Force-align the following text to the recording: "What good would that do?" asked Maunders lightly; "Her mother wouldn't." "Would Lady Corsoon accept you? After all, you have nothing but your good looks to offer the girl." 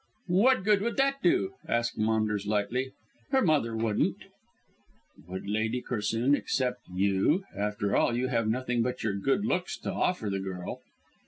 "What 0.25 0.63
good 0.63 0.81
would 0.81 0.97
that 0.97 1.21
do?" 1.21 1.53
asked 1.67 1.95
Maunders 1.99 2.47
lightly; 2.47 2.91
"Her 3.29 3.39
mother 3.43 3.75
wouldn't." 3.77 4.17
"Would 5.27 5.47
Lady 5.47 5.79
Corsoon 5.79 6.33
accept 6.35 6.81
you? 6.91 7.43
After 7.55 7.95
all, 7.95 8.17
you 8.17 8.25
have 8.29 8.47
nothing 8.47 8.81
but 8.81 9.03
your 9.03 9.13
good 9.13 9.45
looks 9.45 9.77
to 9.81 9.93
offer 9.93 10.27
the 10.31 10.39
girl." 10.39 10.81